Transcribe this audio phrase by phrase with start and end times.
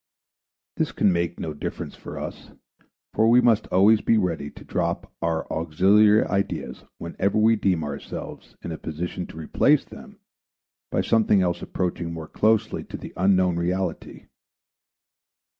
[0.77, 2.53] This can make no difference for us,
[3.13, 8.55] for we must always be ready to drop our auxiliary ideas whenever we deem ourselves
[8.63, 10.17] in position to replace them
[10.89, 14.25] by something else approaching more closely to the unknown reality.